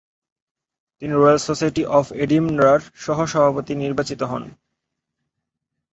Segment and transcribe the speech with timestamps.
[1.01, 4.43] তিনি royal society of এডিনবরা'র সহ-সভাপতি নির্বাচিত হন।